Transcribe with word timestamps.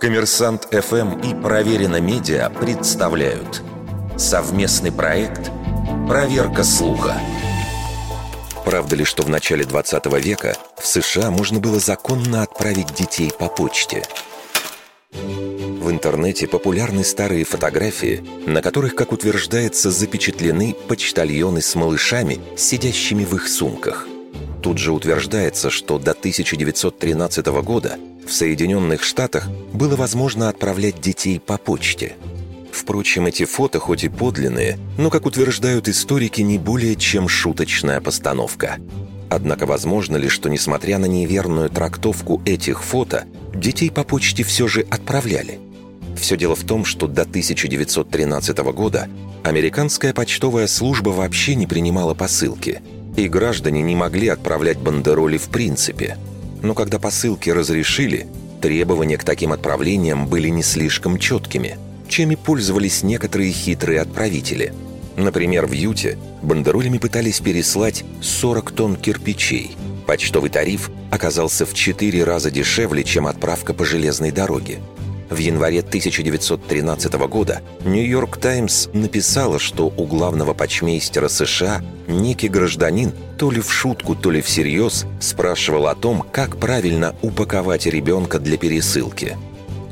Коммерсант 0.00 0.68
ФМ 0.70 1.20
и 1.20 1.34
Проверено 1.34 2.00
Медиа 2.00 2.50
представляют 2.50 3.62
совместный 4.18 4.92
проект 4.92 5.50
«Проверка 6.06 6.64
слуха». 6.64 7.14
Правда 8.64 8.94
ли, 8.94 9.04
что 9.04 9.22
в 9.22 9.30
начале 9.30 9.64
20 9.64 10.06
века 10.22 10.56
в 10.76 10.86
США 10.86 11.30
можно 11.30 11.60
было 11.60 11.80
законно 11.80 12.42
отправить 12.42 12.92
детей 12.92 13.32
по 13.36 13.48
почте? 13.48 14.06
В 15.12 15.90
интернете 15.90 16.46
популярны 16.46 17.02
старые 17.02 17.44
фотографии, 17.44 18.22
на 18.46 18.60
которых, 18.60 18.94
как 18.96 19.12
утверждается, 19.12 19.90
запечатлены 19.90 20.76
почтальоны 20.88 21.62
с 21.62 21.74
малышами, 21.74 22.38
сидящими 22.56 23.24
в 23.24 23.34
их 23.34 23.48
сумках. 23.48 24.06
Тут 24.66 24.78
же 24.78 24.90
утверждается, 24.90 25.70
что 25.70 25.96
до 25.96 26.10
1913 26.10 27.46
года 27.62 28.00
в 28.26 28.32
Соединенных 28.32 29.04
Штатах 29.04 29.48
было 29.72 29.94
возможно 29.94 30.48
отправлять 30.48 31.00
детей 31.00 31.38
по 31.38 31.56
почте. 31.56 32.16
Впрочем, 32.72 33.26
эти 33.26 33.44
фото 33.44 33.78
хоть 33.78 34.02
и 34.02 34.08
подлинные, 34.08 34.76
но, 34.98 35.08
как 35.08 35.24
утверждают 35.24 35.86
историки, 35.86 36.40
не 36.40 36.58
более 36.58 36.96
чем 36.96 37.28
шуточная 37.28 38.00
постановка. 38.00 38.78
Однако 39.30 39.66
возможно 39.66 40.16
ли, 40.16 40.28
что, 40.28 40.48
несмотря 40.48 40.98
на 40.98 41.06
неверную 41.06 41.70
трактовку 41.70 42.42
этих 42.44 42.82
фото, 42.82 43.22
детей 43.54 43.88
по 43.88 44.02
почте 44.02 44.42
все 44.42 44.66
же 44.66 44.80
отправляли? 44.90 45.60
Все 46.16 46.36
дело 46.36 46.56
в 46.56 46.64
том, 46.64 46.84
что 46.84 47.06
до 47.06 47.22
1913 47.22 48.58
года 48.74 49.06
американская 49.44 50.12
почтовая 50.12 50.66
служба 50.66 51.10
вообще 51.10 51.54
не 51.54 51.68
принимала 51.68 52.14
посылки, 52.14 52.82
и 53.16 53.28
граждане 53.28 53.82
не 53.82 53.96
могли 53.96 54.28
отправлять 54.28 54.78
бандероли 54.78 55.38
в 55.38 55.48
принципе. 55.48 56.18
Но 56.62 56.74
когда 56.74 56.98
посылки 56.98 57.50
разрешили, 57.50 58.26
требования 58.60 59.18
к 59.18 59.24
таким 59.24 59.52
отправлениям 59.52 60.26
были 60.26 60.48
не 60.48 60.62
слишком 60.62 61.18
четкими, 61.18 61.78
чем 62.08 62.30
и 62.30 62.36
пользовались 62.36 63.02
некоторые 63.02 63.52
хитрые 63.52 64.00
отправители. 64.00 64.72
Например, 65.16 65.66
в 65.66 65.72
Юте 65.72 66.18
бандеролями 66.42 66.98
пытались 66.98 67.40
переслать 67.40 68.04
40 68.20 68.70
тонн 68.72 68.96
кирпичей. 68.96 69.76
Почтовый 70.06 70.50
тариф 70.50 70.90
оказался 71.10 71.64
в 71.64 71.74
4 71.74 72.22
раза 72.24 72.50
дешевле, 72.50 73.02
чем 73.02 73.26
отправка 73.26 73.72
по 73.72 73.84
железной 73.84 74.30
дороге. 74.30 74.78
В 75.28 75.38
январе 75.38 75.80
1913 75.80 77.12
года 77.28 77.60
«Нью-Йорк 77.84 78.36
Таймс» 78.36 78.88
написала, 78.92 79.58
что 79.58 79.92
у 79.96 80.04
главного 80.04 80.54
почмейстера 80.54 81.28
США 81.28 81.82
некий 82.06 82.48
гражданин 82.48 83.12
то 83.36 83.50
ли 83.50 83.60
в 83.60 83.72
шутку, 83.72 84.14
то 84.14 84.30
ли 84.30 84.40
всерьез 84.40 85.04
спрашивал 85.20 85.88
о 85.88 85.96
том, 85.96 86.24
как 86.32 86.58
правильно 86.58 87.16
упаковать 87.22 87.86
ребенка 87.86 88.38
для 88.38 88.56
пересылки. 88.56 89.36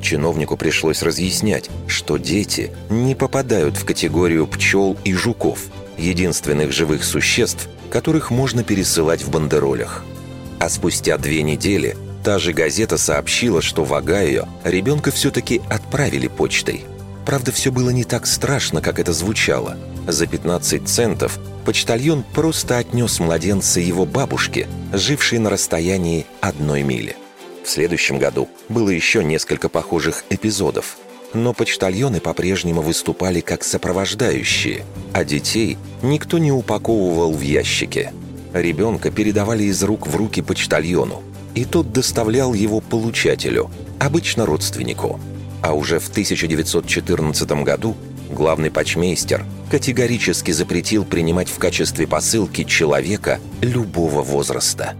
Чиновнику 0.00 0.56
пришлось 0.56 1.02
разъяснять, 1.02 1.68
что 1.88 2.16
дети 2.16 2.70
не 2.88 3.16
попадают 3.16 3.76
в 3.76 3.84
категорию 3.84 4.46
пчел 4.46 4.96
и 5.02 5.14
жуков, 5.14 5.66
единственных 5.98 6.72
живых 6.72 7.02
существ, 7.02 7.68
которых 7.90 8.30
можно 8.30 8.62
пересылать 8.62 9.22
в 9.22 9.30
бандеролях. 9.30 10.04
А 10.60 10.68
спустя 10.68 11.18
две 11.18 11.42
недели 11.42 11.96
Та 12.24 12.38
же 12.38 12.54
газета 12.54 12.96
сообщила, 12.96 13.60
что 13.60 13.84
в 13.84 13.92
Огайо 13.92 14.48
ребенка 14.64 15.10
все-таки 15.10 15.60
отправили 15.68 16.26
почтой. 16.26 16.86
Правда, 17.26 17.52
все 17.52 17.70
было 17.70 17.90
не 17.90 18.04
так 18.04 18.26
страшно, 18.26 18.80
как 18.80 18.98
это 18.98 19.12
звучало. 19.12 19.76
За 20.08 20.26
15 20.26 20.88
центов 20.88 21.38
почтальон 21.66 22.24
просто 22.34 22.78
отнес 22.78 23.20
младенца 23.20 23.78
его 23.78 24.06
бабушке, 24.06 24.68
жившей 24.92 25.38
на 25.38 25.50
расстоянии 25.50 26.24
одной 26.40 26.82
мили. 26.82 27.14
В 27.62 27.68
следующем 27.68 28.18
году 28.18 28.48
было 28.70 28.88
еще 28.88 29.22
несколько 29.22 29.68
похожих 29.68 30.24
эпизодов, 30.30 30.96
но 31.34 31.52
почтальоны 31.52 32.20
по-прежнему 32.20 32.80
выступали 32.80 33.40
как 33.40 33.64
сопровождающие, 33.64 34.84
а 35.12 35.24
детей 35.24 35.76
никто 36.00 36.38
не 36.38 36.52
упаковывал 36.52 37.34
в 37.34 37.40
ящики. 37.42 38.12
Ребенка 38.54 39.10
передавали 39.10 39.64
из 39.64 39.82
рук 39.82 40.06
в 40.06 40.16
руки 40.16 40.40
почтальону, 40.40 41.22
и 41.54 41.64
тот 41.64 41.92
доставлял 41.92 42.54
его 42.54 42.80
получателю, 42.80 43.70
обычно 43.98 44.46
родственнику. 44.46 45.20
А 45.62 45.72
уже 45.72 45.98
в 45.98 46.08
1914 46.08 47.50
году 47.62 47.96
главный 48.30 48.70
почмейстер 48.70 49.44
категорически 49.70 50.50
запретил 50.50 51.04
принимать 51.04 51.48
в 51.48 51.58
качестве 51.58 52.06
посылки 52.06 52.64
человека 52.64 53.40
любого 53.62 54.22
возраста. 54.22 54.94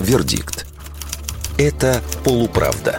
Вердикт. 0.00 0.66
Это 1.58 2.00
полуправда. 2.22 2.98